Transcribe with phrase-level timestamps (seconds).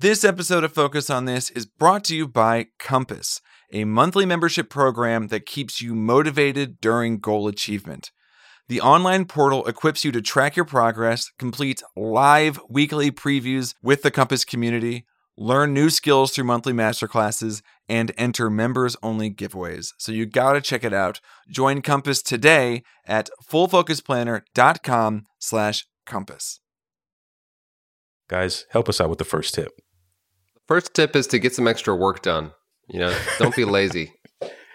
[0.00, 4.70] This episode of Focus on This is brought to you by Compass, a monthly membership
[4.70, 8.10] program that keeps you motivated during goal achievement.
[8.68, 14.10] The online portal equips you to track your progress, complete live weekly previews with the
[14.10, 15.04] Compass community,
[15.36, 19.88] learn new skills through monthly masterclasses, and enter members only giveaways.
[19.98, 21.20] So you gotta check it out.
[21.50, 26.60] Join Compass today at fullfocusplanner.com slash compass.
[28.30, 29.72] Guys, help us out with the first tip.
[30.70, 32.52] First tip is to get some extra work done.
[32.86, 34.12] You know, don't be lazy.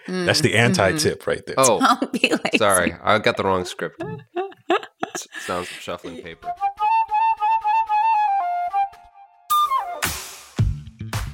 [0.06, 0.98] That's the anti mm-hmm.
[0.98, 1.54] tip right there.
[1.56, 2.58] Oh, Don't be lazy.
[2.58, 4.04] sorry, I got the wrong script.
[5.14, 6.52] S- Sounds of shuffling paper.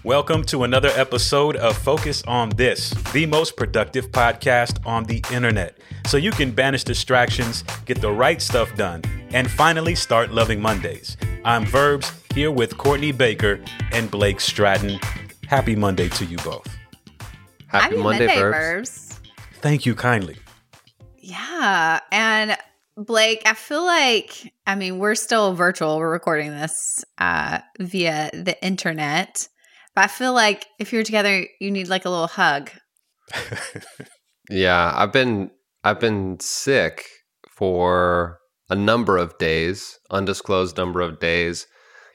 [0.05, 5.79] Welcome to another episode of Focus on This, the most productive podcast on the internet.
[6.07, 9.03] So you can banish distractions, get the right stuff done,
[9.33, 11.17] and finally start loving Mondays.
[11.45, 13.61] I'm Verbs here with Courtney Baker
[13.93, 14.99] and Blake Stratton.
[15.47, 16.67] Happy Monday to you both.
[17.67, 18.59] Happy, Monday, verbs.
[18.59, 19.21] verbs.
[19.61, 20.37] Thank you kindly.
[21.19, 22.01] Yeah.
[22.11, 22.57] And
[22.97, 25.99] Blake, I feel like, I mean, we're still virtual.
[25.99, 29.49] We're recording this uh, via the internet.
[29.95, 32.71] But I feel like if you're together, you need like a little hug.
[34.51, 35.51] Yeah, I've been
[35.85, 37.07] I've been sick
[37.49, 41.67] for a number of days, undisclosed number of days.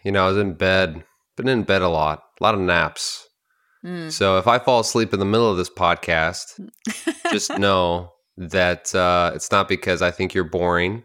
[0.04, 1.04] You know, I was in bed,
[1.36, 3.28] been in bed a lot, a lot of naps.
[3.86, 4.12] Mm.
[4.12, 6.60] So if I fall asleep in the middle of this podcast,
[7.32, 11.04] just know that uh, it's not because I think you're boring,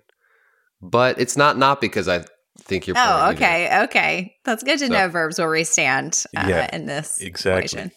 [0.81, 2.25] but it's not not because I
[2.61, 2.95] think you're.
[2.95, 3.37] boring Oh, either.
[3.37, 3.83] okay.
[3.85, 4.35] Okay.
[4.45, 7.65] That's good to So- know verbs where we stand uh, Yeah, in this exactly.
[7.65, 7.91] equation.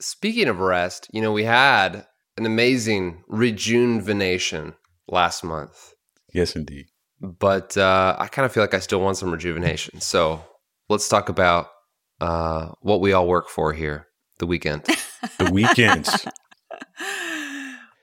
[0.00, 4.74] Speaking of rest, you know, we had an amazing rejuvenation
[5.08, 5.92] last month,
[6.32, 6.86] Yes, indeed.
[7.20, 10.00] But uh, I kind of feel like I still want some rejuvenation.
[10.00, 10.44] So
[10.88, 11.68] let's talk about
[12.20, 14.06] uh, what we all work for here
[14.38, 14.84] the weekend.
[15.38, 16.26] The weekends.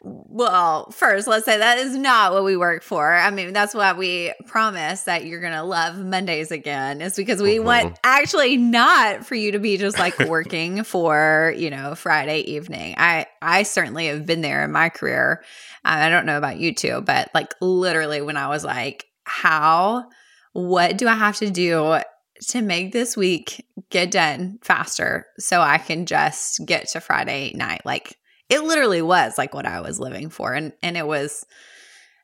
[0.07, 3.11] Well, first, let's say that is not what we work for.
[3.15, 7.41] I mean, that's why we promise that you're going to love Mondays again, is because
[7.41, 7.63] we Mhm.
[7.63, 12.93] want actually not for you to be just like working for, you know, Friday evening.
[12.99, 15.43] I I certainly have been there in my career.
[15.83, 20.05] Uh, I don't know about you two, but like literally when I was like, how,
[20.53, 21.99] what do I have to do
[22.47, 27.81] to make this week get done faster so I can just get to Friday night?
[27.85, 28.17] Like,
[28.49, 30.53] it literally was like what I was living for.
[30.53, 31.45] And and it was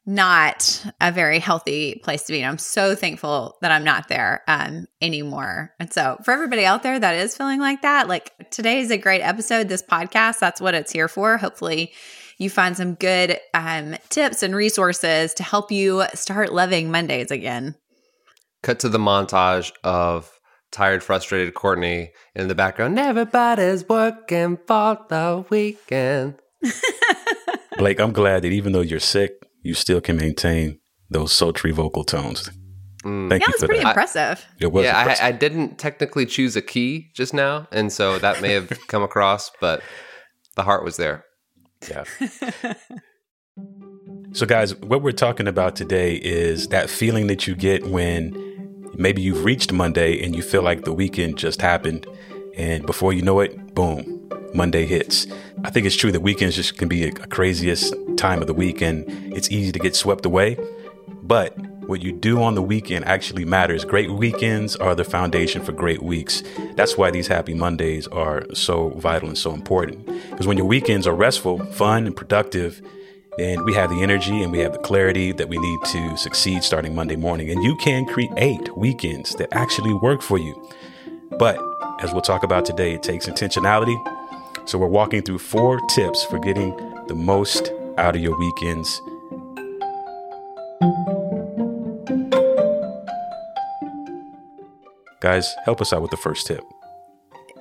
[0.05, 2.39] not a very healthy place to be.
[2.41, 5.73] And I'm so thankful that I'm not there um anymore.
[5.79, 8.97] And so for everybody out there that is feeling like that, like today is a
[8.97, 9.67] great episode.
[9.67, 11.37] This podcast, that's what it's here for.
[11.37, 11.91] Hopefully
[12.41, 17.75] you find some good um tips and resources to help you start loving Mondays again.
[18.63, 20.31] Cut to the montage of
[20.71, 22.97] tired, frustrated Courtney in the background.
[22.97, 26.35] Everybody's working for the weekend.
[27.77, 30.79] Blake, I'm glad that even though you're sick, you still can maintain
[31.09, 32.49] those sultry vocal tones.
[33.03, 33.29] Mm.
[33.29, 33.89] Thank yeah, you it's for pretty that.
[33.89, 34.45] impressive.
[34.59, 35.25] It was yeah, impressive.
[35.25, 39.03] I, I didn't technically choose a key just now, and so that may have come
[39.03, 39.81] across, but
[40.55, 41.25] the heart was there.
[41.89, 42.03] Yeah.
[44.33, 48.33] So, guys, what we're talking about today is that feeling that you get when
[48.95, 52.07] maybe you've reached Monday and you feel like the weekend just happened,
[52.55, 55.27] and before you know it, boom, Monday hits.
[55.65, 58.53] I think it's true that weekends just can be a, a craziest time of the
[58.53, 59.03] week, and
[59.35, 60.57] it's easy to get swept away.
[61.23, 61.53] But
[61.87, 63.83] what you do on the weekend actually matters.
[63.83, 66.43] Great weekends are the foundation for great weeks.
[66.75, 70.05] That's why these happy Mondays are so vital and so important.
[70.29, 72.81] Because when your weekends are restful, fun, and productive,
[73.37, 76.63] then we have the energy and we have the clarity that we need to succeed
[76.63, 77.49] starting Monday morning.
[77.49, 80.69] And you can create weekends that actually work for you.
[81.39, 81.57] But
[82.01, 83.97] as we'll talk about today, it takes intentionality.
[84.67, 86.75] So we're walking through four tips for getting
[87.07, 89.01] the most out of your weekends.
[95.21, 96.63] Guys, help us out with the first tip.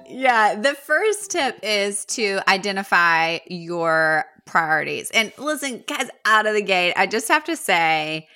[0.08, 5.10] Yeah, the first tip is to identify your priorities.
[5.10, 8.26] And listen, guys, out of the gate, I just have to say,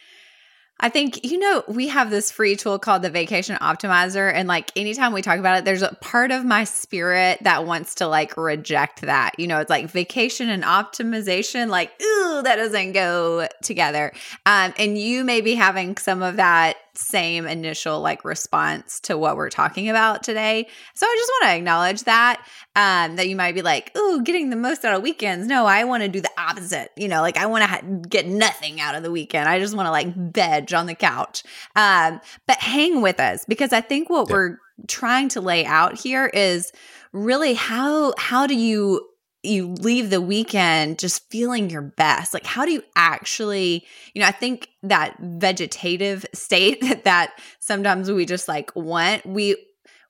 [0.78, 4.32] I think, you know, we have this free tool called the Vacation Optimizer.
[4.32, 7.96] And like anytime we talk about it, there's a part of my spirit that wants
[7.96, 9.32] to like reject that.
[9.38, 14.12] You know, it's like vacation and optimization, like, ooh, that doesn't go together.
[14.44, 19.36] Um, and you may be having some of that same initial like response to what
[19.36, 20.68] we're talking about today.
[20.94, 22.46] So I just want to acknowledge that
[22.76, 25.84] um that you might be like, "Ooh, getting the most out of weekends." No, I
[25.84, 26.90] want to do the opposite.
[26.96, 29.48] You know, like I want to ha- get nothing out of the weekend.
[29.48, 31.42] I just want to like veg on the couch.
[31.76, 34.34] Um but hang with us because I think what Yeah.
[34.34, 34.58] we're
[34.88, 36.72] trying to lay out here is
[37.12, 39.08] really how how do you
[39.44, 44.26] you leave the weekend just feeling your best like how do you actually you know
[44.26, 49.56] i think that vegetative state that, that sometimes we just like want we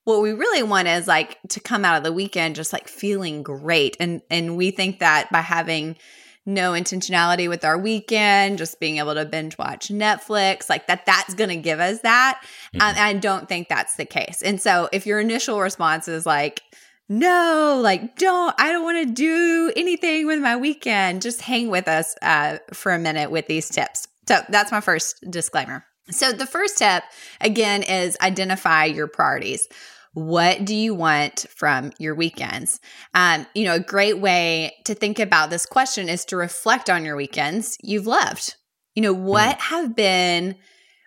[0.05, 3.43] what we really want is like to come out of the weekend just like feeling
[3.43, 3.97] great.
[3.99, 5.97] And and we think that by having
[6.47, 11.33] no intentionality with our weekend just being able to binge watch netflix like that that's
[11.33, 12.39] going to give us that.
[12.75, 12.83] Mm-hmm.
[12.83, 14.43] and i don't think that's the case.
[14.43, 16.63] And so if your initial response is like
[17.09, 21.23] no, like, don't, I don't want to do anything with my weekend.
[21.23, 24.09] Just hang with us uh, for a minute with these tips.
[24.27, 25.85] So that's my first disclaimer.
[26.11, 27.03] So the first tip,
[27.41, 29.69] again, is identify your priorities.
[30.15, 32.81] What do you want from your weekends?
[33.15, 37.05] Um, you know, a great way to think about this question is to reflect on
[37.05, 38.55] your weekends you've loved.
[38.95, 39.61] You know, what mm.
[39.61, 40.57] have been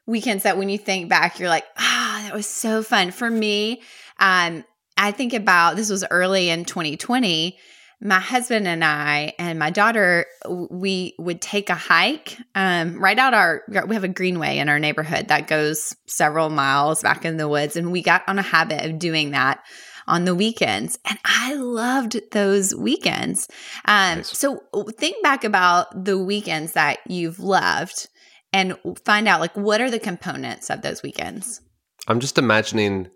[0.06, 3.12] weekends that when you think back, you're like, ah, oh, that was so fun.
[3.12, 3.82] For me,
[4.20, 4.66] um,
[4.98, 7.58] I think about this was early in 2020.
[8.00, 13.34] My husband and I and my daughter, we would take a hike um, right out
[13.34, 13.64] our.
[13.88, 17.76] We have a greenway in our neighborhood that goes several miles back in the woods,
[17.76, 19.64] and we got on a habit of doing that
[20.08, 20.98] on the weekends.
[21.06, 23.48] And I loved those weekends.
[23.86, 24.38] Um, nice.
[24.38, 24.62] So
[24.98, 28.08] think back about the weekends that you've loved
[28.54, 31.62] and find out like what are the components of those weekends.
[32.08, 33.10] I'm just imagining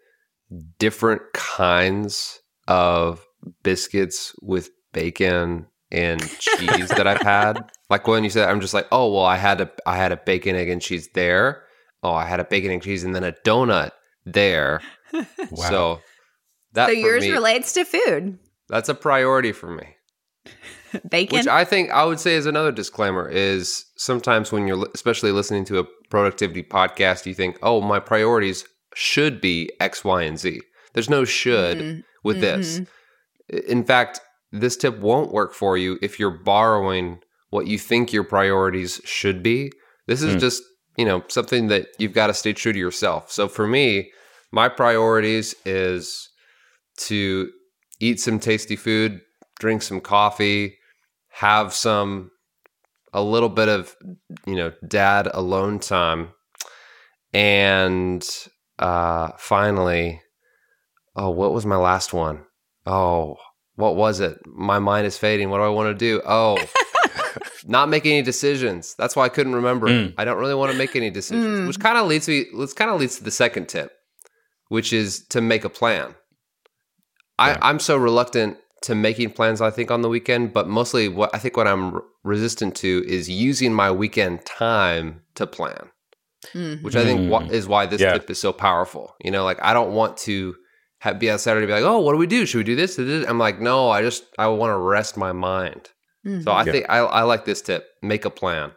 [0.80, 3.26] different kinds of
[3.64, 7.70] biscuits with bacon and cheese that I've had.
[7.92, 10.16] Like when you said, I'm just like, oh well, I had a I had a
[10.16, 11.64] bacon egg and cheese there.
[12.02, 13.92] Oh, I had a bacon and cheese and then a donut
[14.26, 14.80] there.
[15.14, 15.26] wow.
[15.52, 16.02] So
[16.72, 18.40] that so yours me, relates to food.
[18.70, 19.98] That's a priority for me.
[21.10, 25.34] bacon, which I think I would say is another disclaimer is sometimes when you're especially
[25.34, 30.40] listening to a productivity podcast, you think, oh, my priorities should be X, Y, and
[30.40, 30.62] Z.
[30.94, 32.00] There's no should mm-hmm.
[32.24, 32.62] with mm-hmm.
[32.62, 32.82] this.
[33.68, 34.20] In fact,
[34.52, 39.44] this tip won't work for you if you're borrowing what you think your priorities should
[39.44, 39.72] be.
[40.08, 40.40] This is mm.
[40.40, 40.64] just,
[40.98, 43.32] you know, something that you've got to stay true to yourself.
[43.32, 44.12] So for me,
[44.52, 46.30] my priorities is
[46.98, 47.50] to
[48.00, 49.22] eat some tasty food,
[49.60, 50.78] drink some coffee,
[51.30, 52.32] have some
[53.14, 53.96] a little bit of,
[54.46, 56.30] you know, dad alone time
[57.34, 58.28] and
[58.82, 60.22] uh, finally,
[61.16, 62.44] oh, what was my last one?
[62.86, 63.38] Oh,
[63.76, 64.40] what was it?
[64.46, 65.50] My mind is fading.
[65.50, 66.22] What do I want to do?
[66.26, 66.58] Oh,
[67.66, 68.96] not make any decisions.
[68.98, 69.88] That's why I couldn't remember.
[69.88, 70.14] Mm.
[70.18, 71.68] I don't really want to make any decisions, mm.
[71.68, 72.46] which kind of leads me.
[72.54, 73.92] Let's kind of leads to the second tip,
[74.70, 76.16] which is to make a plan.
[77.40, 77.58] Yeah.
[77.62, 79.62] I, I'm so reluctant to making plans.
[79.62, 83.30] I think on the weekend, but mostly what I think what I'm resistant to is
[83.30, 85.90] using my weekend time to plan
[86.54, 86.84] mm-hmm.
[86.84, 87.52] which I think mm.
[87.52, 88.14] is why this yeah.
[88.14, 89.16] tip is so powerful.
[89.24, 90.56] You know, like I don't want to
[91.00, 92.46] have, be on Saturday be like, oh, what do we do?
[92.46, 92.98] Should we do this?
[92.98, 95.90] I'm like, no, I just I want to rest my mind.
[96.26, 96.42] Mm-hmm.
[96.42, 96.72] So I yeah.
[96.72, 97.88] think I, I like this tip.
[98.02, 98.72] Make a plan.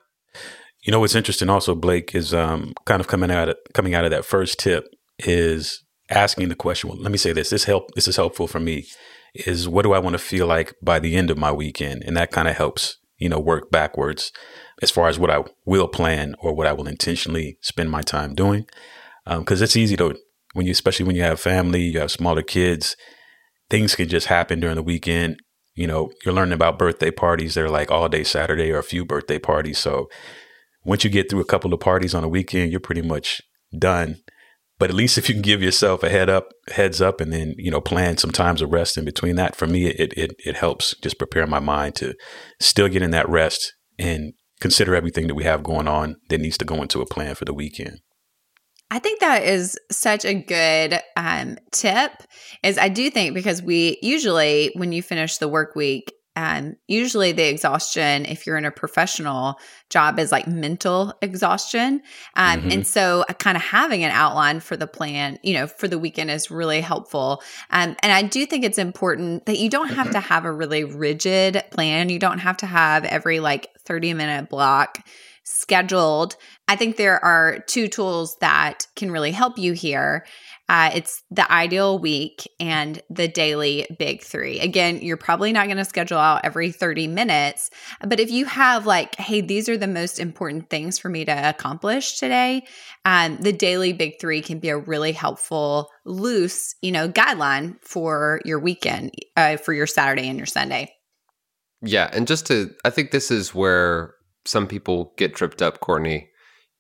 [0.83, 4.05] You know what's interesting also, Blake, is um, kind of coming out of coming out
[4.05, 4.87] of that first tip
[5.19, 6.91] is asking the question.
[6.91, 7.51] Well, let me say this.
[7.51, 7.95] This help.
[7.95, 8.87] This is helpful for me.
[9.35, 12.17] Is what do I want to feel like by the end of my weekend, and
[12.17, 14.33] that kind of helps you know work backwards
[14.83, 18.35] as far as what I will plan or what I will intentionally spend my time
[18.35, 18.67] doing.
[19.27, 20.17] Because um, it's easy to,
[20.53, 22.97] when you, especially when you have family, you have smaller kids,
[23.71, 25.41] things can just happen during the weekend.
[25.75, 27.55] You know, you're learning about birthday parties.
[27.55, 29.79] They're like all day Saturday or a few birthday parties.
[29.79, 30.09] So
[30.85, 33.41] once you get through a couple of parties on a weekend, you're pretty much
[33.77, 34.17] done.
[34.79, 37.55] But at least if you can give yourself a head up, heads up, and then
[37.57, 40.57] you know plan some times of rest in between that, for me, it it it
[40.57, 42.15] helps just prepare my mind to
[42.61, 44.33] still get in that rest and
[44.65, 47.45] consider everything that we have going on that needs to go into a plan for
[47.45, 48.01] the weekend.
[48.91, 52.13] I think that is such a good um, tip.
[52.63, 57.33] Is I do think because we usually when you finish the work week, um, usually
[57.33, 59.57] the exhaustion, if you're in a professional
[59.91, 62.01] job, is like mental exhaustion.
[62.35, 62.71] Um, mm-hmm.
[62.71, 65.99] And so, uh, kind of having an outline for the plan, you know, for the
[65.99, 67.43] weekend is really helpful.
[67.71, 70.85] Um, and I do think it's important that you don't have to have a really
[70.85, 72.09] rigid plan.
[72.09, 74.99] You don't have to have every like 30 minute block
[75.45, 76.37] scheduled.
[76.69, 80.25] I think there are two tools that can really help you here.
[80.71, 84.59] Uh, it's the ideal week and the daily big three.
[84.61, 87.69] Again, you're probably not going to schedule out every 30 minutes,
[88.01, 91.49] but if you have like, hey, these are the most important things for me to
[91.49, 92.65] accomplish today,
[93.05, 98.41] um, the daily big three can be a really helpful, loose, you know, guideline for
[98.47, 100.95] your weekend, uh, for your Saturday and your Sunday.
[101.85, 102.11] Yeah.
[102.13, 104.15] And just to, I think this is where
[104.45, 106.29] some people get tripped up, Courtney.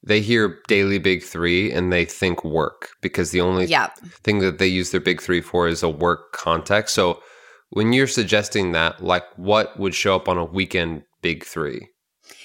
[0.07, 3.67] they hear daily big three and they think work because the only
[4.23, 6.95] thing that they use their big three for is a work context.
[6.95, 7.23] So
[7.71, 11.89] when you're suggesting that, like what would show up on a weekend big three?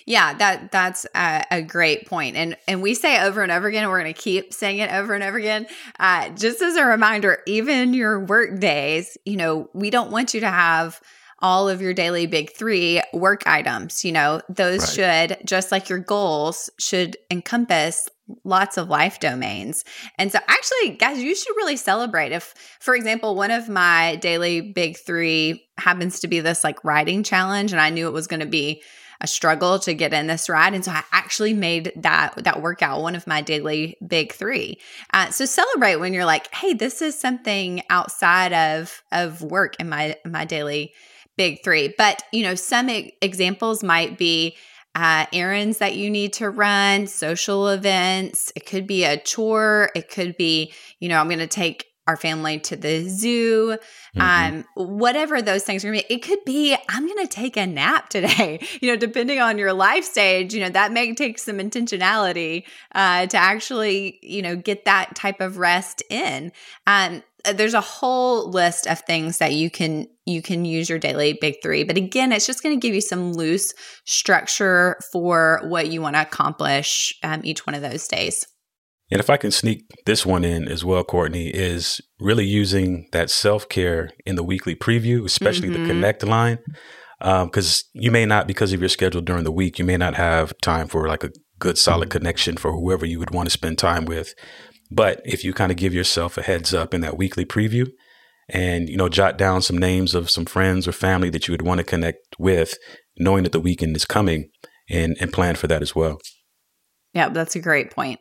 [0.05, 3.83] Yeah, that that's a, a great point, and and we say over and over again.
[3.83, 5.67] And we're going to keep saying it over and over again.
[5.99, 10.39] Uh, just as a reminder, even your work days, you know, we don't want you
[10.39, 10.99] to have
[11.41, 14.03] all of your daily big three work items.
[14.03, 15.29] You know, those Right.
[15.37, 18.07] should just like your goals should encompass
[18.43, 19.83] lots of life domains.
[20.17, 24.61] And so, actually, guys, you should really celebrate if, for example, one of my daily
[24.61, 28.41] big three happens to be this like writing challenge, and I knew it was going
[28.41, 28.83] to be
[29.21, 33.01] a struggle to get in this ride and so i actually made that that workout
[33.01, 34.79] one of my daily big three
[35.13, 39.89] uh, so celebrate when you're like hey this is something outside of of work in
[39.89, 40.93] my my daily
[41.39, 41.93] big three.
[41.97, 44.57] But you know some e- examples might be
[44.95, 48.51] uh, errands that you need to run social events.
[48.55, 49.89] It could be a chore.
[49.95, 53.77] It could be you know i'm going to take our family to the zoo.
[54.17, 54.21] Mhm.
[54.21, 56.13] um whatever those things are gonna be.
[56.15, 58.59] It could be i'm gonna take a nap today.
[58.81, 62.63] You know depending on your life stage you know that may take some intentionality
[62.95, 66.51] uh to actually you know get that type of rest in.
[66.87, 67.21] Um
[67.53, 71.55] there's a whole list of things that you can you can use your daily big
[71.63, 73.73] three but again it's just going to give you some loose
[74.05, 78.45] structure for what you want to accomplish um, each one of those days
[79.11, 83.31] And if I can sneak this one in as well, Courtney, is really using that
[83.31, 85.73] self care in the weekly preview, especially Mhm.
[85.81, 86.59] the connect line.
[87.19, 90.53] Because you may not, because of your schedule during the week, you may not have
[90.61, 94.05] time for like a good solid connection for whoever you would want to spend time
[94.05, 94.33] with.
[94.91, 97.87] But if you kind of give yourself a heads up in that weekly preview
[98.49, 101.61] and, you know, jot down some names of some friends or family that you would
[101.61, 102.73] want to connect with,
[103.17, 104.49] knowing that the weekend is coming
[104.89, 106.19] and, and plan for that as well.
[107.13, 108.19] yeah that's a great point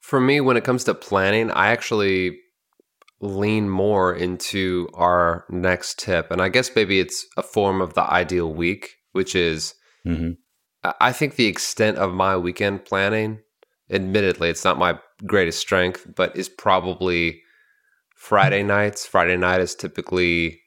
[0.00, 2.38] For me, when it comes to planning, I actually
[3.20, 6.30] lean more into our next tip.
[6.30, 10.32] And I guess maybe it's a form of the ideal week, which is hmm
[10.82, 13.38] I- I think the extent of my weekend planning,
[13.90, 17.42] admittedly, it's not my greatest strength, but is probably
[18.14, 19.06] Friday nights.
[19.06, 20.60] Friday night is typically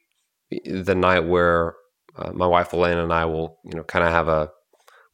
[0.64, 1.74] the night where
[2.16, 4.50] uh, my wife Elena and I will, you know, kind of have a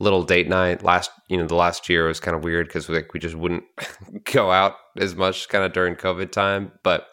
[0.01, 0.83] little date night.
[0.83, 3.65] Last, you know, the last year was kind of weird because like we just wouldn't
[4.33, 6.73] go out as much, kind of during COVID time.
[6.83, 7.07] But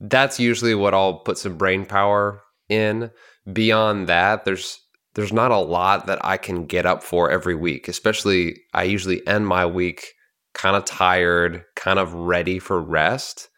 [0.00, 3.10] that's usually what I'll put some brain power in.
[3.52, 4.78] Beyond that, there's
[5.14, 7.88] there's not a lot that I can get up for every week.
[7.88, 10.14] Especially, I usually end my week
[10.54, 13.48] kind of tired, kind of ready for rest.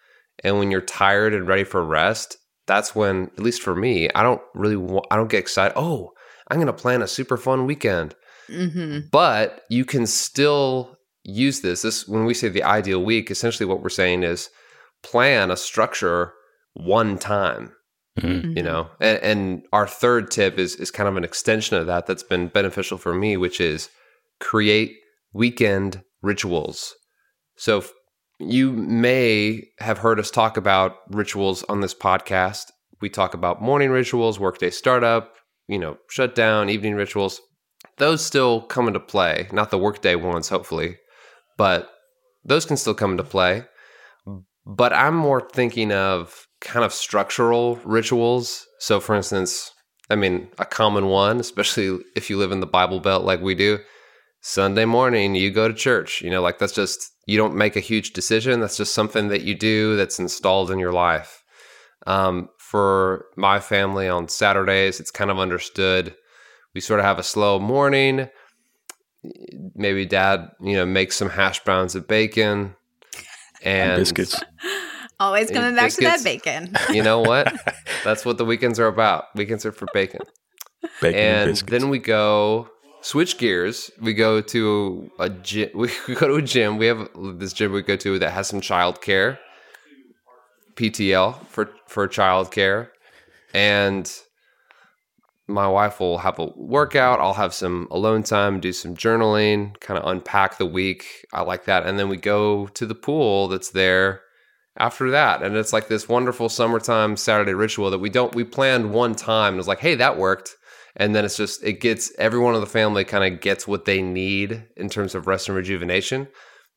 [0.43, 2.37] And when you're tired and ready for rest,
[2.67, 5.75] that's when, at least for me, I don't really, wa- I don't get excited.
[5.77, 6.13] Oh,
[6.51, 8.15] I'm going to plan a super fun weekend.
[8.49, 9.01] mm-hmm.
[9.11, 11.83] But you can still use this.
[11.83, 14.51] This when we say the ideal week, essentially what we're saying is
[15.03, 16.33] plan a structure
[16.75, 17.73] one time
[18.21, 21.87] hmm you know and, and our third tip is is kind of an extension of
[21.87, 23.91] that that's been beneficial for me which is
[24.41, 24.93] create
[25.35, 26.95] weekend rituals.
[27.57, 27.85] So
[28.41, 32.71] you may have heard us talk about rituals on this podcast.
[33.01, 35.35] We talk about morning rituals workday startup
[35.69, 37.41] you know shutdown evening rituals.
[37.99, 39.49] Those still come into play.
[39.53, 40.97] Not the workday ones hopefully
[41.57, 41.91] but
[42.45, 43.65] those can still come into play.
[44.67, 48.67] But i'm more thinking of kind of structural rituals.
[48.79, 49.71] So, for instance,
[50.09, 53.55] I mean, a common one, especially if you live in the Bible Belt like we
[53.55, 53.79] do,
[54.47, 56.21] Sunday morning, you go to church.
[56.21, 58.61] You know, like that's just, you don't make a huge decision.
[58.61, 61.43] That's just something that you do that's installed in your life.
[62.07, 66.15] Um, for my family on Saturdays, it's kind of understood.
[66.75, 68.29] We sort of have a slow morning.
[69.75, 72.77] Maybe dad, you know, makes some hash browns of bacon
[73.63, 74.43] and biscuits.
[75.19, 76.77] Always coming back to that bacon.
[76.93, 77.51] You know what?
[78.05, 79.25] That's what the weekends are about.
[79.35, 80.21] Weekends are for bacon.
[81.01, 81.71] Bacon and, and biscuits.
[81.71, 82.69] then we go
[83.05, 83.91] switch gears.
[84.01, 85.71] We go to a gym.
[85.75, 86.79] We go to a gym.
[86.79, 89.39] We have this gym we go to that has some childcare,
[90.75, 92.89] PTL for for childcare,
[93.53, 94.11] and
[95.47, 97.21] my wife will have a workout.
[97.21, 101.27] I'll have some alone time, do some journaling, kind of unpack the week.
[101.33, 104.23] I like that, and then we go to the pool that's there
[104.77, 108.91] after that and it's like this wonderful summertime saturday ritual that we don't we planned
[108.91, 110.57] one time it was like hey that worked
[110.97, 114.01] and then it's just it gets everyone in the family kind of gets what they
[114.03, 116.29] need in terms of rest and rejuvenation.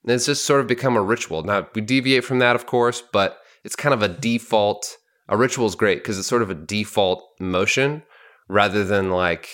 [0.03, 1.43] And it's just sort of become a ritual.
[1.43, 4.97] Now we deviate from that of course but it's kind of a default
[5.29, 8.03] a ritual is great because it's sort of a default motion
[8.47, 9.49] rather than like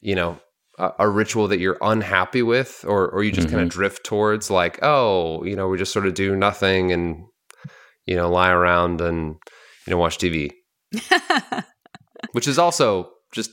[0.00, 0.38] you know
[0.78, 3.64] a, a ritual that you're unhappy with, or or you just kind Mhm.
[3.64, 7.24] of drift towards like, oh, you know, we just sort of do nothing and
[8.06, 9.36] you know lie around and
[9.86, 10.50] you know watch TV,
[12.32, 13.52] which is also just.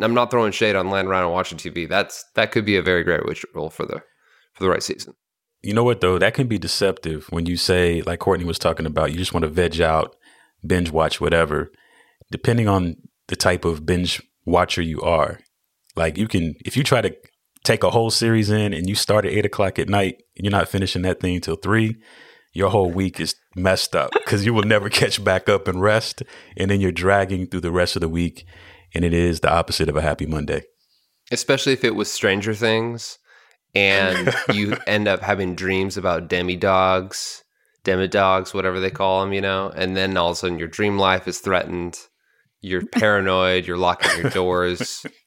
[0.00, 1.86] I'm not throwing shade on laying around and watching TV.
[1.88, 4.02] That's that could be a very great ritual for the
[4.54, 5.14] for the right season.
[5.62, 6.18] You know what though?
[6.18, 9.42] That can be deceptive when you say, like Courtney was talking about, you just want
[9.42, 10.16] to veg out,
[10.64, 11.72] binge watch, whatever.
[12.30, 12.96] Depending on
[13.28, 15.40] the type of binge watcher you are,
[15.94, 17.14] like you can, if you try to
[17.66, 20.52] take a whole series in and you start at eight o'clock at night, and you're
[20.52, 21.96] not finishing that thing till three.
[22.52, 26.22] Your whole week is messed up because you will never catch back up and rest,
[26.56, 28.46] and then you're dragging through the rest of the week,
[28.96, 30.62] and it is the opposite of a happy Monday.
[31.30, 33.18] especially if it was Stranger Things,
[33.74, 37.42] and you end up having dreams about demidogs,
[37.84, 40.98] demidogs, whatever they call them, you know, and then all of a sudden your dream
[40.98, 41.98] life is threatened.
[42.62, 43.66] You're paranoid.
[43.66, 45.04] You're locking your doors.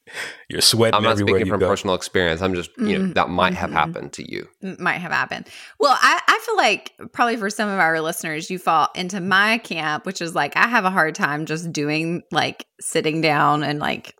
[0.49, 1.67] You're sweating I'm not everywhere speaking from go.
[1.67, 2.41] personal experience.
[2.41, 3.13] I'm just, you know, Mhm.
[3.15, 3.73] that might have Mhm.
[3.73, 4.47] happened to you.
[4.79, 5.47] might have happened.
[5.79, 9.57] Well, I, I feel like probably for some of our listeners, you fall into my
[9.59, 13.79] camp, which is like I have a hard time just doing like sitting down and
[13.79, 14.15] like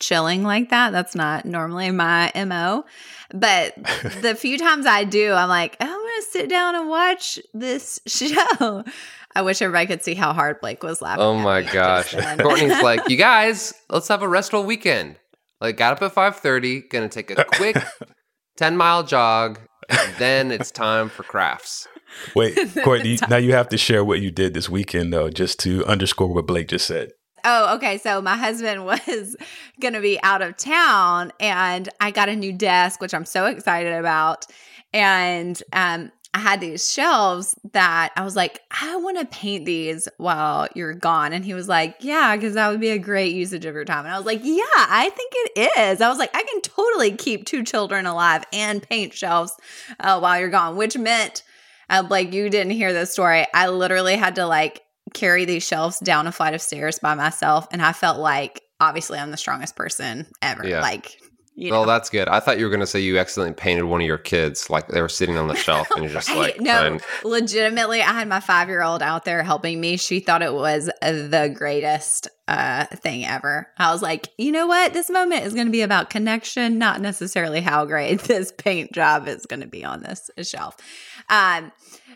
[0.00, 0.90] chilling like that.
[0.92, 2.84] That's not normally my MO.
[3.32, 3.74] But
[4.20, 7.38] the few times I do, I'm like, oh, I'm going to sit down and watch
[7.54, 8.84] this show.
[9.36, 11.22] I wish everybody could see how hard Blake was laughing.
[11.24, 12.14] Oh at my me gosh.
[12.38, 15.16] Courtney's like, you guys, let's have a restful weekend.
[15.60, 17.76] Like, got up at 5.30, gonna take a quick
[18.56, 21.88] 10 mile jog, and then it's time for crafts.
[22.34, 25.84] Wait, Courtney, now you have to share what you did this weekend, though, just to
[25.86, 27.10] underscore what Blake just said.
[27.44, 27.98] Oh, okay.
[27.98, 29.36] So my husband was
[29.80, 33.46] going to be out of town and I got a new desk, which I'm so
[33.46, 34.46] excited about.
[34.92, 40.08] And um, I had these shelves that I was like, I want to paint these
[40.16, 41.32] while you're gone.
[41.32, 44.04] And he was like, Yeah, because that would be a great usage of your time.
[44.04, 46.00] And I was like, Yeah, I think it is.
[46.00, 49.52] I was like, I can totally keep two children alive and paint shelves
[50.00, 51.44] uh, while you're gone, which meant,
[51.88, 53.46] uh, like, you didn't hear this story.
[53.54, 57.68] I literally had to like carry these shelves down a flight of stairs by myself.
[57.70, 60.66] And I felt like, obviously, I'm the strongest person ever.
[60.66, 60.80] Yeah.
[60.80, 61.16] Like,
[61.56, 61.86] you well, know.
[61.86, 62.28] that's good.
[62.28, 64.88] I thought you were going to say you accidentally painted one of your kids, like
[64.88, 67.00] they were sitting on the shelf, and you're just like, no, fine.
[67.22, 69.96] legitimately, I had my five year old out there helping me.
[69.96, 73.68] She thought it was the greatest uh, thing ever.
[73.78, 74.92] I was like, you know what?
[74.92, 79.28] This moment is going to be about connection, not necessarily how great this paint job
[79.28, 80.76] is going to be on this shelf.
[81.30, 81.70] Um,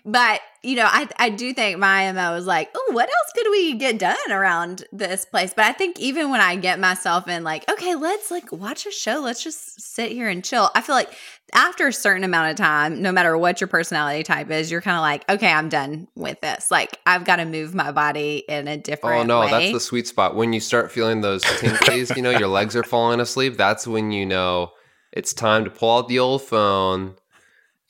[0.09, 3.47] but you know, I I do think my MO is like, oh, what else could
[3.51, 5.53] we get done around this place?
[5.55, 8.91] But I think even when I get myself in, like, okay, let's like watch a
[8.91, 10.71] show, let's just sit here and chill.
[10.75, 11.13] I feel like
[11.55, 14.97] after a certain amount of time, no matter what your personality type is, you're kind
[14.97, 16.71] of like, okay, I'm done with this.
[16.71, 19.51] Like, I've got to move my body in a oh, different Oh no, way.
[19.51, 20.35] that's the sweet spot.
[20.35, 23.57] When you start feeling those tinklies, you know, your legs are falling asleep.
[23.57, 24.73] That's when you know
[25.13, 27.15] it's time to pull out the old phone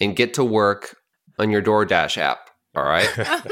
[0.01, 0.98] and get to work
[1.39, 2.51] on your DoorDash app.
[2.75, 3.43] All right, oh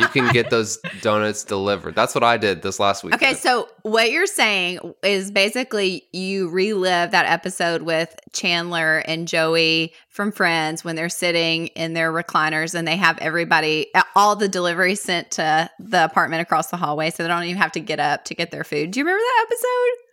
[0.00, 1.94] you can get those donuts delivered.
[1.94, 3.14] That's what I did this last week.
[3.14, 9.92] Okay, so what you're saying is basically you relive that episode with Chandler and Joey
[10.08, 15.00] from Friends when they're sitting in their recliners and they have everybody, all the deliveries
[15.00, 18.24] sent to the apartment across the hallway so they don't even have to get up
[18.24, 18.90] to get their food.
[18.90, 20.11] Do you remember that episode?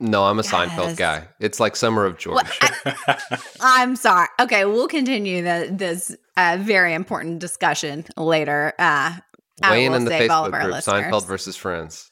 [0.00, 0.52] No, I'm a Yes.
[0.52, 1.28] Seinfeld guy.
[1.40, 2.44] It's like Summer of George.
[2.44, 4.28] Well, I, I'm sorry.
[4.40, 8.72] Okay, we'll continue the, this uh, very important discussion later.
[8.78, 9.18] Uh,
[9.62, 11.04] I Weigh in will in the Facebook group, listeners.
[11.04, 12.10] Seinfeld versus Friends.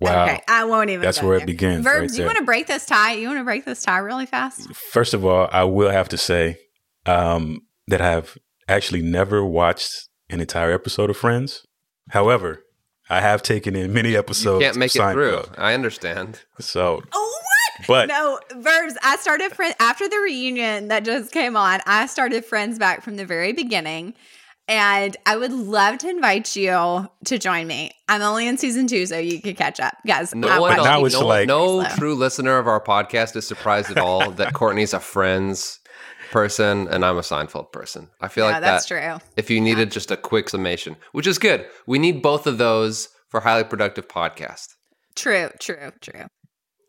[0.00, 0.24] Wow.
[0.24, 1.02] Okay, I won't even.
[1.02, 3.14] That's go where it begins Verbs, right you want to break this tie?
[3.14, 4.72] You want to break this tie really fast?
[4.74, 6.58] First of all, I will have to say
[7.06, 8.36] um, that I've
[8.68, 11.64] actually never watched an entire episode of Friends.
[12.10, 12.62] However,
[13.08, 14.64] I have taken in many You episodes.
[14.64, 15.42] can't make of it through.
[15.56, 16.40] I understand.
[16.58, 17.40] So, Oh,
[17.78, 17.86] what?
[17.86, 18.94] but no, verbs.
[19.02, 21.80] I started friend after the reunion that just came on.
[21.86, 24.14] I started Friends back from the very beginning,
[24.66, 27.92] and I would love to invite you to join me.
[28.08, 30.34] I'm only in season two, so you could catch up, guys.
[30.34, 31.96] No I one, But watched no, like- no Slow.
[31.96, 35.78] true listener of our podcast is surprised at all that Courtney's a Friends
[36.30, 38.08] person and I'm a Seinfeld person.
[38.20, 39.20] I feel No, like that's that.
[39.20, 39.28] true.
[39.36, 43.08] If you needed just a quick summation, which is good, we need both of those
[43.30, 44.68] for highly productive podcast.
[45.14, 46.26] True, true, true.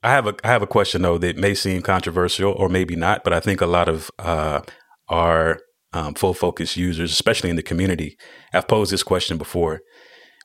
[0.04, 3.24] I have a I have a question though that may seem controversial or maybe not,
[3.24, 4.62] but I think a lot of uh,
[5.10, 5.60] our
[5.94, 8.18] um, full focus users, especially in the community,
[8.52, 9.82] have posed this question before.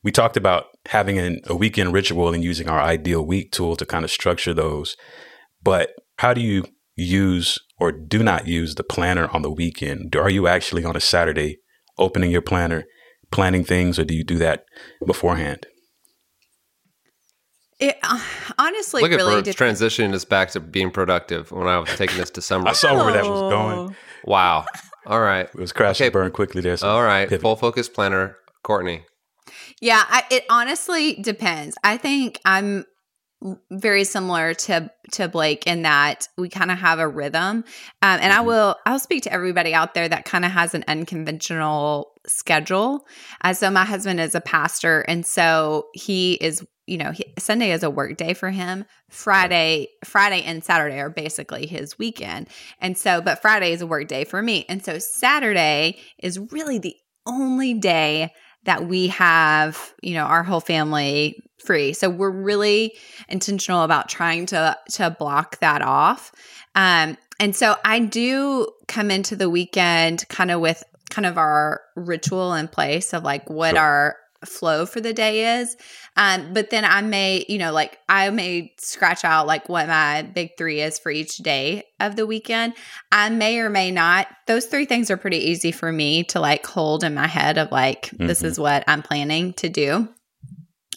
[0.05, 3.87] We talked about having an, a weekend ritual and using our ideal week tool to
[3.87, 4.97] kind of structure those,
[5.63, 6.65] but how do you
[7.03, 10.15] use or do not use the planner on the weekend?
[10.17, 11.59] Are you actually on a Saturday
[11.99, 12.85] opening your planner,
[13.31, 14.65] planning things, or do you do that
[15.07, 15.67] beforehand?
[17.81, 18.21] It uh,
[18.59, 19.57] honestly Look at really did.
[19.57, 22.95] transitioning us back to being productive when I was taking this to summer, I saw
[22.95, 23.97] where that was going.
[24.25, 24.67] wow.
[25.05, 25.47] All right.
[25.47, 26.07] It was crash Okay.
[26.07, 26.77] and burn quickly there.
[26.77, 27.29] so All right.
[27.29, 27.43] pivot.
[27.43, 29.05] Full focus planner, Courtney.
[29.81, 31.77] Yeah, I, it honestly depends.
[31.83, 32.85] I think I'm
[33.71, 37.65] very similar to to Blake in that we kind of have a rhythm,
[38.03, 38.47] um, and I Mhm.
[38.47, 43.07] will I'll speak to everybody out there that kind of has an unconventional schedule.
[43.43, 47.73] Uh, so my husband is a pastor, and so he is you know he, Sunday
[47.73, 48.85] is a work day for him.
[49.11, 52.49] Friday Friday and Saturday are basically his weekend,
[52.81, 56.79] and so but Friday is a work day for me, and so Saturday is really
[56.79, 56.95] the
[57.27, 58.33] only day
[58.65, 61.93] that we have, you know, our whole family free.
[61.93, 62.95] So we're really
[63.29, 66.33] intentional about trying to to block that off.
[66.75, 71.81] Um and so I do come into the weekend kind of with kind of our
[71.97, 73.81] ritual in place of like what Sure.
[73.81, 75.77] our flow for the day is.
[76.17, 80.23] Um but then I may, you know, like I may scratch out like what my
[80.23, 82.75] big 3 is for each day of the weekend.
[83.11, 84.27] I may or may not.
[84.47, 87.71] Those three things are pretty easy for me to like hold in my head of
[87.73, 88.45] like, this Mhm.
[88.45, 90.09] is what I'm planning to do.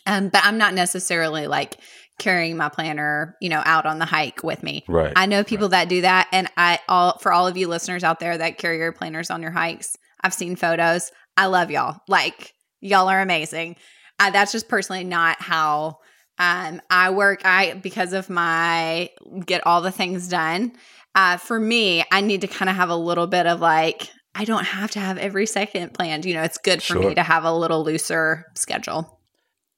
[0.07, 1.77] Um, but I'm not necessarily like
[2.19, 4.83] carrying my planner, you know, out on the hike with me.
[4.87, 5.11] Right.
[5.15, 8.19] I know people that do that, and I all for all of you listeners out
[8.19, 9.95] there that carry your planners on your hikes.
[10.21, 11.11] I've seen photos.
[11.37, 11.99] I love y'all.
[12.07, 12.53] Like
[12.85, 13.75] y'all are amazing.
[14.19, 15.99] Uh, that's just personally not how
[16.37, 17.41] um, I work.
[17.45, 19.09] I because of my
[19.45, 20.73] get all the things done.
[21.13, 24.43] Uh, for me, I need to kind of have a little bit of like I
[24.45, 26.25] don't have to have every second planned.
[26.25, 27.09] You know, it's good for Sure.
[27.09, 29.19] me to have a little looser schedule.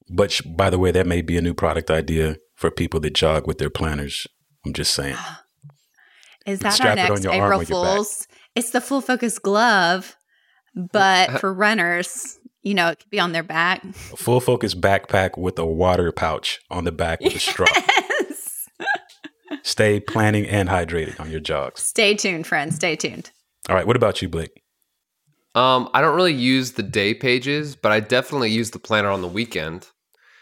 [0.10, 3.14] But sh- by the way, that may be a new product idea for people that
[3.14, 4.26] jog with their planners.
[4.66, 5.18] I'm just saying.
[6.46, 7.68] Is that strap our it next April on your back.
[7.68, 8.28] Fools?
[8.56, 10.16] It's the full focus glove,
[10.74, 13.84] but for runners, you know, it could be on their back.
[13.96, 17.66] Full focus backpack with a water pouch on the back with a straw.
[17.74, 18.68] Yes.
[19.64, 21.82] Stay planning and hydrated on your jogs.
[21.82, 22.76] Stay tuned, friends.
[22.76, 23.32] Stay tuned.
[23.70, 23.88] All right.
[23.88, 24.52] What about you, Blake?
[25.56, 29.22] Um, I don't really use the day pages, but I definitely use the planner on
[29.22, 29.88] the weekend.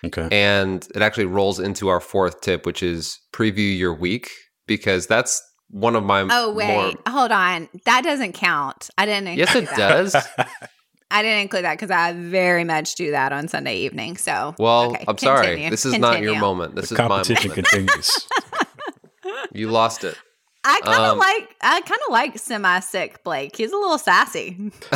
[0.04, 0.28] Okay.
[0.32, 4.30] And it actually rolls into our fourth tip, which is preview your week,
[4.68, 7.70] because that's one of my Oh wait, more hold on.
[7.86, 8.90] That doesn't count.
[8.98, 9.30] I didn't.
[9.30, 9.78] Include Yes, it that.
[9.78, 10.16] does.
[11.16, 14.18] I didn't include that because I very much do that on Sunday evening.
[14.18, 15.46] So Well, Okay, I'm sorry.
[15.48, 16.76] continue, This is not your moment.
[16.76, 17.68] This the is my competition moment.
[17.70, 18.28] continues.
[19.54, 20.18] You lost it.
[20.66, 21.56] I kind of Um, like.
[21.62, 23.56] I kind of like semi sick Blake.
[23.56, 24.72] He's a little sassy.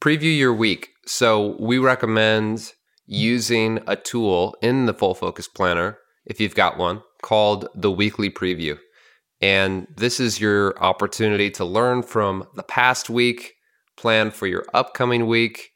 [0.00, 0.90] Preview your week.
[1.06, 2.72] So we recommend
[3.06, 8.30] using a tool in the full focus planner, if you've got one, called the weekly
[8.30, 8.78] preview.
[9.40, 13.54] And this is your opportunity to learn from the past week,
[13.96, 15.70] plan for your upcoming week.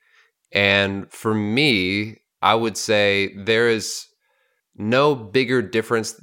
[0.53, 4.07] And for me, I would say there is
[4.77, 6.21] no bigger difference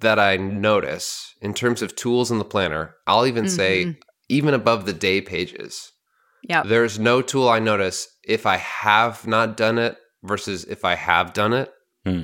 [0.00, 2.94] that I notice in terms of tools in the planner.
[3.06, 3.96] I'll even say, Mhm.
[4.28, 5.92] even above the day pages,
[6.42, 6.66] Yep.
[6.66, 11.32] there's no tool I notice if I have not done it versus if I have
[11.32, 11.72] done it.
[12.04, 12.22] Hmm.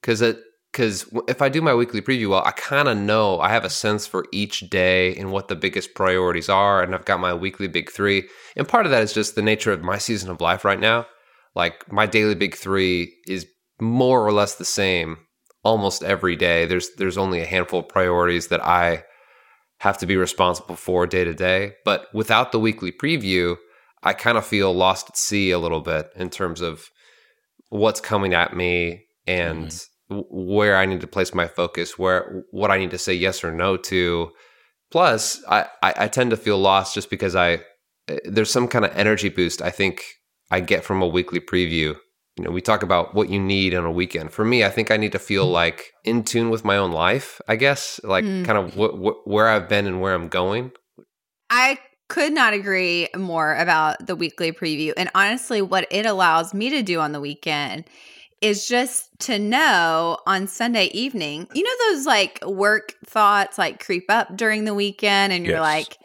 [0.00, 0.42] Because it
[0.72, 3.70] because if I do my weekly preview well, I kind of know I have a
[3.70, 7.66] sense for each day and what the biggest priorities are, and I've got my weekly
[7.66, 8.28] big three.
[8.56, 11.06] And part of that is just the nature of my season of life right now.
[11.54, 13.46] Like my daily big three is
[13.80, 15.18] more or less the same
[15.64, 16.66] almost every day.
[16.66, 19.04] There's there's only a handful of priorities that I
[19.78, 21.72] have to be responsible for day to day.
[21.84, 23.56] But without the weekly preview,
[24.02, 26.90] I kind of feel lost at sea a little bit in terms of
[27.70, 32.70] what's coming at me and w- where I need to place my focus, where what
[32.70, 34.30] I need to say yes or no to.
[34.90, 37.60] Plus, I, I, I tend to feel lost just because I
[38.24, 40.02] there's some kind of energy boost I think
[40.50, 41.94] I get from a weekly preview.
[42.36, 44.32] You know, we talk about what you need on a weekend.
[44.32, 47.40] For me, I think I need to feel like in tune with my own life.
[47.46, 48.44] I guess, like Mm.
[48.44, 50.72] kind of wh- wh- where I've been and where I'm going.
[51.50, 54.92] I could not agree more about the weekly preview.
[54.96, 57.84] And honestly, what it allows me to do on the weekend
[58.40, 64.06] is just to know on Sunday evening, you know, those like work thoughts like creep
[64.08, 65.60] up during the weekend and you're Yes.
[65.60, 65.96] like,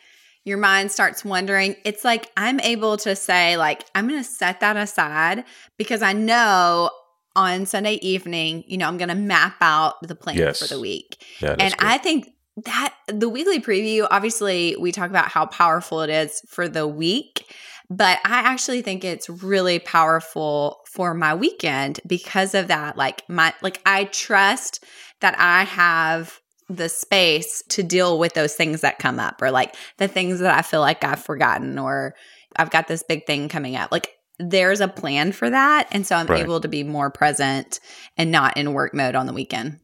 [0.43, 1.75] your mind starts wondering.
[1.85, 5.43] It's like I'm able to say, like, I'm going to set that aside
[5.77, 6.91] because I know
[7.35, 10.59] on Sunday evening, you know, I'm going to map out the plan Yes.
[10.59, 11.73] for the week Yeah, and.
[11.79, 12.29] I think
[12.65, 17.51] that the weekly preview, obviously, we talk about how powerful it is for the week,
[17.89, 22.97] but I actually think it's really powerful for my weekend because of that.
[22.97, 24.83] Like my like I trust
[25.21, 29.75] that I have the space to deal with those things that come up or like
[29.97, 32.15] the things that I feel like I've forgotten or
[32.55, 33.91] I've got this big thing coming up.
[33.91, 35.87] Like there's a plan for that.
[35.91, 36.41] And so I'm Right.
[36.41, 37.79] able to be more present
[38.17, 39.79] and not in work mode on the weekend.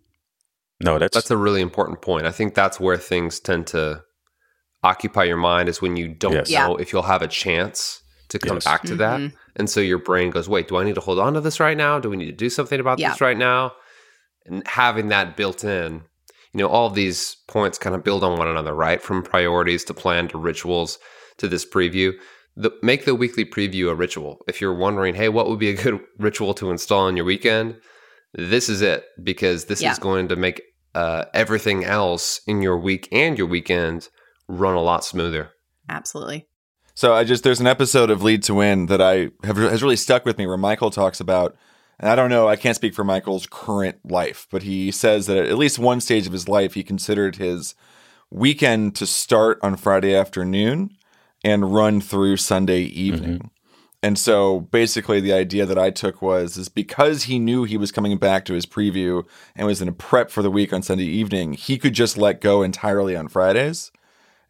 [0.84, 2.26] No, that's, That's a really important point.
[2.26, 4.02] I think that's where things tend to
[4.84, 6.50] occupy your mind is when you don't Yes.
[6.50, 6.68] Yeah.
[6.68, 8.64] know if you'll have a chance to come Yes.
[8.64, 9.20] back to that.
[9.20, 9.34] Mhm.
[9.58, 11.78] And so your brain goes, wait, do I need to hold on to this right
[11.78, 12.00] now?
[12.00, 13.10] Do we need to do something about Yeah.
[13.10, 13.74] this right now?
[14.46, 16.04] And having that built in,
[16.54, 19.02] you know, all of these points kind of build on one another, right?
[19.02, 20.98] From priorities to plan to rituals
[21.38, 22.14] to this preview.
[22.58, 24.44] The, make the weekly preview a ritual.
[24.48, 27.76] If you're wondering, hey, what would be a good ritual to install on your weekend?
[28.34, 29.92] This is it because this Yeah.
[29.92, 30.62] is going to make
[30.96, 34.10] uh, everything else in your week and your weekend
[34.52, 35.52] run a lot smoother.
[35.90, 36.48] Absolutely.
[36.94, 39.96] So I just there's an episode of Lead to Win that I have has really
[39.96, 41.56] stuck with me where Michael talks about
[42.00, 45.38] and I don't know, I can't speak for Michael's current life, but he says that
[45.38, 47.76] at least one stage of his life he considered his
[48.32, 50.98] weekend to start on Friday afternoon
[51.44, 53.38] and run through Sunday evening.
[53.38, 53.48] Mm-hmm.
[54.04, 57.92] And so basically the idea that I took was is because he knew he was
[57.92, 59.24] coming back to his preview
[59.56, 62.42] and was in a prep for the week on Sunday evening, he could just let
[62.42, 63.92] go entirely on Fridays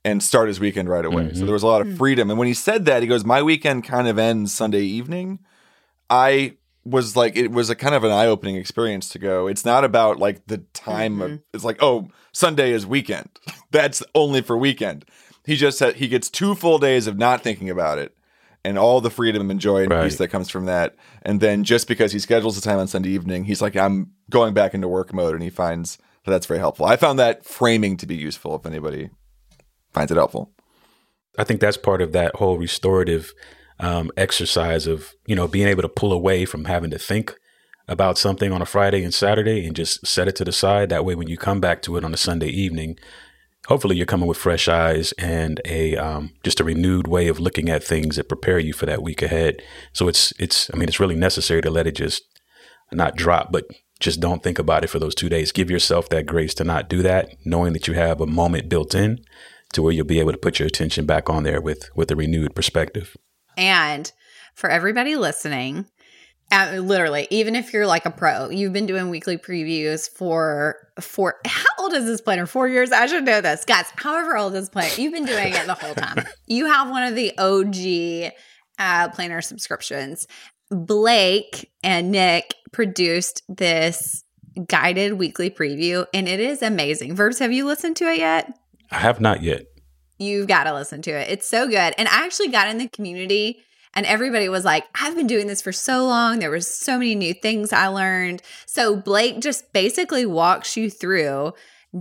[0.04, 1.30] and start his weekend right away.
[1.30, 1.46] So mm-hmm.
[1.46, 1.98] there was a lot of mm.
[1.98, 2.30] freedom.
[2.30, 5.40] And when he said that, he goes, "My weekend kind of ends Sunday evening."
[6.10, 9.48] I was like, it was a kind of an eye opening experience to go.
[9.48, 11.32] It's not about like the time of.
[11.32, 11.42] Mm-hmm.
[11.54, 13.30] It's like, oh, Sunday is weekend.
[13.72, 15.06] That's only for weekend.
[15.46, 18.16] He just said he gets two full days of not thinking about it.
[18.64, 20.04] And all the freedom and joy and Right.
[20.04, 20.96] peace that comes from that.
[21.24, 24.54] And then just because he schedules the time on Sunday evening, he's like, I'm going
[24.54, 25.34] back into work mode.
[25.34, 26.86] And he finds that that's very helpful.
[26.86, 29.10] I found that framing to be useful if anybody
[29.94, 30.52] finds it helpful.
[31.38, 33.34] I think that's part of that whole restorative
[33.80, 37.36] um, exercise of you know being able to pull away from having to think
[37.88, 40.90] about something on a Friday and Saturday and just set it to the side.
[40.90, 42.98] That way, when you come back to it on a Sunday evening,
[43.68, 47.70] hopefully you're coming with fresh eyes and a um, just a renewed way of looking
[47.70, 49.62] at things that prepare you for that week ahead.
[49.94, 52.24] So it's it's I mean it's really necessary to let it just
[52.92, 53.66] not drop, but
[54.00, 55.52] just don't think about it for those two days.
[55.52, 58.94] Give yourself that grace to not do that, knowing that you have a moment built
[58.94, 59.24] in
[59.74, 62.16] to where you'll be able to put your attention back on there with with a
[62.16, 63.16] renewed perspective.
[63.58, 64.12] And
[64.56, 65.88] for everybody listening,
[66.52, 71.40] uh, literally, even if you're like a pro, you've been doing weekly previews for for
[71.46, 72.46] how old is this planner?
[72.46, 72.92] Four years?
[72.92, 73.86] I should know this, guys.
[73.96, 76.26] However old this planner, you've been doing it the whole time.
[76.48, 78.34] You have one of the OG
[78.78, 80.28] uh, planner subscriptions.
[80.70, 84.26] Blake and Nick produced this
[84.68, 87.16] guided weekly preview, and it is amazing.
[87.16, 88.54] Verbs, have you listened to it yet?
[88.92, 89.66] I have not yet.
[90.18, 91.30] You've got to listen to it.
[91.32, 91.94] It's so good.
[91.98, 95.62] And I actually got in the community and everybody was like, I've been doing this
[95.62, 96.40] for so long.
[96.40, 98.42] There was so many new things I learned.
[98.66, 101.54] So Blake just basically walks you through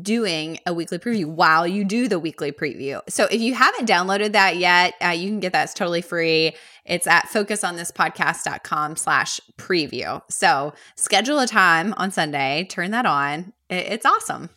[0.03, 3.01] doing a weekly preview while you do the weekly preview.
[3.09, 5.65] So if you haven't downloaded that yet, uh, you can get that.
[5.65, 6.55] It's totally free.
[6.85, 10.23] It's at focusonthispodcast.com slash preview.
[10.31, 13.53] So schedule a time on Sunday, turn that on.
[13.69, 14.51] It's awesome.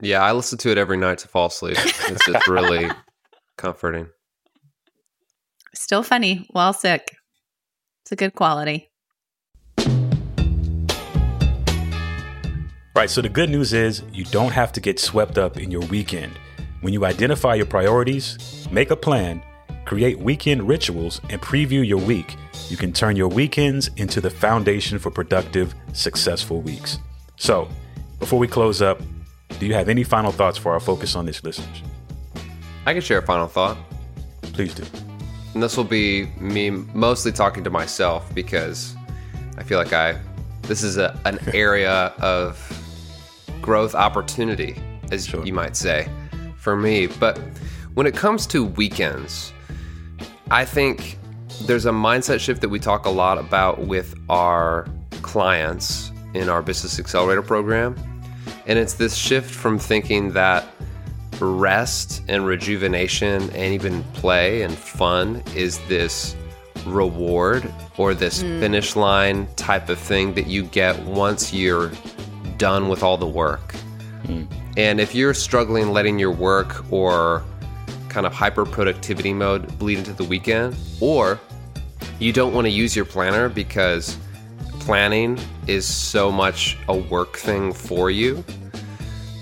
[0.00, 1.78] Yeah, I listen to it every night to fall asleep.
[1.78, 2.90] It's just really
[3.56, 4.08] comforting.
[5.74, 7.16] Still funny while sick.
[8.02, 8.90] It's a good quality.
[12.94, 13.10] Right.
[13.10, 16.32] So the good news is you don't have to get swept up in your weekend.
[16.80, 19.42] When you identify your priorities, make a plan,
[19.84, 22.36] create weekend rituals, and preview your week,
[22.68, 26.98] you can turn your weekends into the foundation for productive, successful weeks.
[27.36, 27.68] So,
[28.18, 29.00] before we close up,
[29.58, 31.82] do you have any final thoughts for our focus on this listeners?
[32.84, 33.76] I can share a final thought.
[34.42, 34.84] Please do.
[35.54, 38.94] And this will be me mostly talking to myself because
[39.58, 40.18] I feel like I
[40.62, 42.58] this is a, an area of
[43.62, 44.76] growth opportunity,
[45.10, 45.44] as Sure.
[45.44, 46.08] you might say,
[46.56, 47.06] for me.
[47.06, 47.38] But
[47.94, 49.52] when it comes to weekends,
[50.50, 51.18] I think
[51.62, 54.86] there's a mindset shift that we talk a lot about with our
[55.22, 57.96] clients in our Business Accelerator program.
[58.66, 60.66] And it's this shift from thinking that
[61.40, 66.34] rest and rejuvenation and even play and fun is this
[66.86, 68.60] reward or this mm.
[68.60, 71.92] finish line type of thing that you get once you're
[72.58, 73.74] done with all the work.
[74.24, 74.46] Mm.
[74.76, 77.44] And if you're struggling letting your work or
[78.08, 81.38] kind of hyper productivity mode bleed into the weekend, or
[82.18, 84.16] you don't want to use your planner because
[84.86, 88.44] planning is so much a work thing for you,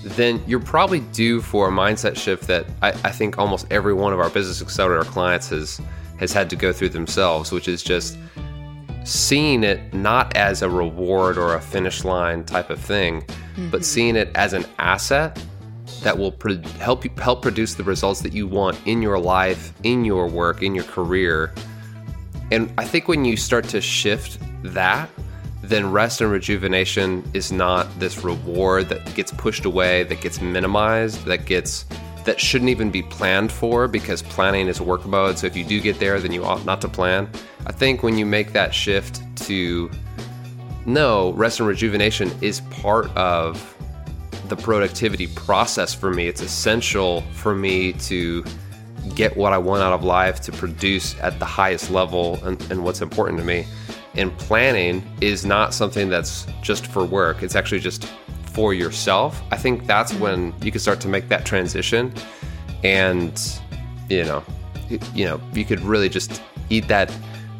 [0.03, 4.11] then you're probably due for a mindset shift that I, I think almost every one
[4.11, 5.79] of our business accelerator clients has
[6.17, 8.17] has had to go through themselves, which is just
[9.03, 13.81] seeing it not as a reward or a finish line type of thing, but mm-hmm.
[13.81, 15.39] seeing it as an asset
[16.01, 19.73] that will pro- help you help produce the results that you want in your life,
[19.83, 21.53] in your work, in your career,
[22.51, 25.09] And I think when you start to shift that,
[25.69, 31.25] then rest and rejuvenation is not this reward that gets pushed away, that gets minimized,
[31.25, 31.85] that gets
[32.25, 35.37] that shouldn't even be planned for because planning is work mode.
[35.37, 37.29] So if you do get there, then you ought not to plan.
[37.67, 39.91] I think when you make that shift to
[40.87, 43.75] no, rest and rejuvenation is part of
[44.49, 46.27] the productivity process for me.
[46.27, 48.43] It's essential for me to
[49.15, 52.83] get what I want out of life, to produce at the highest level and, and
[52.83, 53.65] what's important to me.
[54.17, 58.05] And planning is not something that's just for work, it's actually just
[58.53, 59.41] for yourself.
[59.51, 62.13] I think that's when you can start to make that transition
[62.83, 63.59] and
[64.09, 64.43] you know,
[65.13, 67.11] you know, you could really just eat that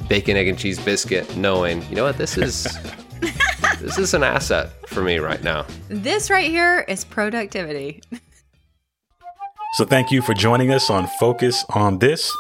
[0.08, 2.64] bacon, egg, and cheese biscuit knowing, you know what, this is
[3.80, 5.66] this is an asset for me right now.
[5.90, 8.02] This right here is productivity.
[9.76, 12.32] So thank you for joining us on Focus on This.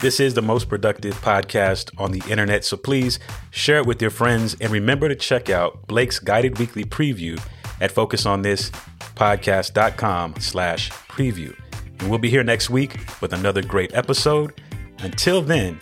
[0.00, 3.18] This is the most productive podcast on the internet, so please
[3.50, 7.40] share it with your friends and remember to check out Blake's guided weekly preview
[7.80, 11.56] at focusonthispodcast.com slash preview.
[12.00, 14.60] And we'll be here next week with another great episode.
[14.98, 15.78] Until then,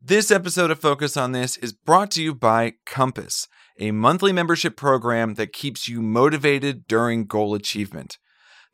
[0.01, 3.47] This episode of Focus on This is brought to you by Compass,
[3.79, 8.17] a monthly membership program that keeps you motivated during goal achievement.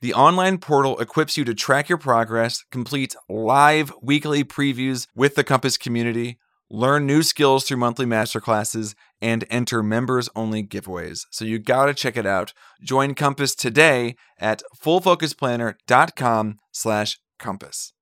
[0.02, 5.44] The online portal equips you to track your progress, complete live weekly previews with the
[5.44, 6.38] Compass community,
[6.70, 11.22] learn new skills through monthly masterclasses, and enter members only giveaways.
[11.32, 12.54] So you gotta check it out.
[12.84, 17.95] Join Compass today at fullfocusplanner.com slash compass.